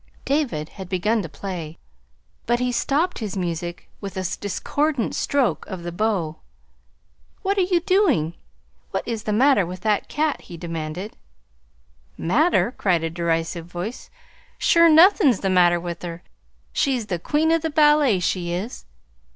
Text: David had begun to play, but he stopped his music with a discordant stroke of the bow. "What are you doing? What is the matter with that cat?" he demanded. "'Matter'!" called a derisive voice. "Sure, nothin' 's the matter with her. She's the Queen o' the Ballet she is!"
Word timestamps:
David 0.25 0.69
had 0.69 0.89
begun 0.89 1.21
to 1.21 1.29
play, 1.29 1.77
but 2.47 2.57
he 2.59 2.71
stopped 2.71 3.19
his 3.19 3.37
music 3.37 3.87
with 4.01 4.17
a 4.17 4.25
discordant 4.39 5.13
stroke 5.13 5.63
of 5.67 5.83
the 5.83 5.91
bow. 5.91 6.37
"What 7.43 7.55
are 7.59 7.61
you 7.61 7.81
doing? 7.81 8.33
What 8.89 9.07
is 9.07 9.21
the 9.25 9.31
matter 9.31 9.63
with 9.63 9.81
that 9.81 10.09
cat?" 10.09 10.41
he 10.45 10.57
demanded. 10.57 11.15
"'Matter'!" 12.17 12.71
called 12.71 13.03
a 13.03 13.11
derisive 13.11 13.67
voice. 13.67 14.09
"Sure, 14.57 14.89
nothin' 14.89 15.33
's 15.33 15.41
the 15.41 15.51
matter 15.51 15.79
with 15.79 16.01
her. 16.01 16.23
She's 16.73 17.05
the 17.05 17.19
Queen 17.19 17.51
o' 17.51 17.59
the 17.59 17.69
Ballet 17.69 18.19
she 18.19 18.51
is!" 18.51 18.85